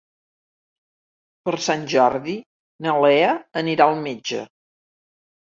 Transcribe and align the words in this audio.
Per 1.47 1.53
Sant 1.65 1.83
Jordi 1.91 2.35
na 2.87 2.97
Lea 3.05 3.37
anirà 3.63 3.87
al 3.93 4.03
metge. 4.09 4.43